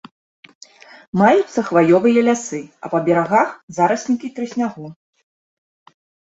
Маюцца 1.21 1.59
хваёвыя 1.67 2.19
лясы, 2.29 2.63
а 2.87 2.93
па 2.95 3.03
берагах 3.11 3.55
зараснікі 3.81 4.27
трыснягу. 4.41 4.85